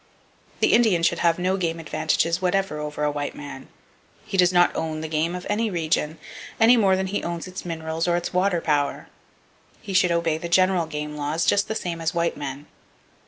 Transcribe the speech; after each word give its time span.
The 0.61 0.73
Indian 0.73 1.03
should 1.03 1.19
have 1.19 1.37
no 1.37 1.57
game 1.57 1.79
advantages 1.79 2.41
whatever 2.41 2.79
over 2.79 3.03
a 3.03 3.11
white 3.11 3.35
man. 3.35 3.67
He 4.25 4.35
does 4.35 4.51
not 4.51 4.75
own 4.75 5.01
the 5.01 5.07
game 5.07 5.35
of 5.35 5.45
a 5.47 5.69
region, 5.69 6.17
any 6.59 6.75
more 6.75 6.95
than 6.95 7.05
he 7.05 7.23
owns 7.23 7.45
its 7.45 7.65
minerals 7.65 8.07
or 8.07 8.17
its 8.17 8.33
water 8.33 8.61
power. 8.61 9.09
He 9.79 9.93
should 9.93 10.11
obey 10.11 10.39
the 10.39 10.49
general 10.49 10.87
game 10.87 11.15
laws, 11.15 11.45
just 11.45 11.67
the 11.67 11.75
same 11.75 12.01
as 12.01 12.15
white 12.15 12.35
men. 12.35 12.65